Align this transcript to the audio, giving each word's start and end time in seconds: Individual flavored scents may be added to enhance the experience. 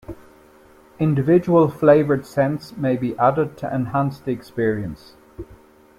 Individual 0.97 1.67
flavored 1.69 2.25
scents 2.25 2.75
may 2.75 2.95
be 2.97 3.15
added 3.19 3.55
to 3.55 3.71
enhance 3.71 4.17
the 4.19 4.31
experience. 4.31 5.13